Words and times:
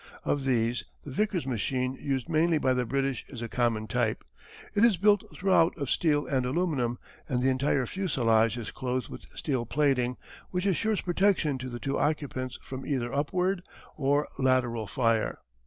Of 0.25 0.45
these 0.45 0.83
the 1.05 1.11
Vickers 1.11 1.45
machine 1.45 1.93
used 2.01 2.27
mainly 2.27 2.57
by 2.57 2.73
the 2.73 2.87
British 2.87 3.23
is 3.27 3.43
a 3.43 3.47
common 3.47 3.85
type. 3.85 4.23
It 4.73 4.83
is 4.83 4.97
built 4.97 5.23
throughout 5.35 5.77
of 5.77 5.91
steel 5.91 6.25
and 6.25 6.43
aluminum, 6.43 6.97
and 7.29 7.39
the 7.39 7.51
entire 7.51 7.85
fusillage 7.85 8.57
is 8.57 8.71
clothed 8.71 9.09
with 9.09 9.27
steel 9.35 9.67
plating 9.67 10.17
which 10.49 10.65
assures 10.65 11.01
protection 11.01 11.59
to 11.59 11.69
the 11.69 11.79
two 11.79 11.99
occupants 11.99 12.57
from 12.63 12.83
either 12.83 13.13
upward 13.13 13.61
or 13.95 14.27
lateral 14.39 14.87
fire. 14.87 15.37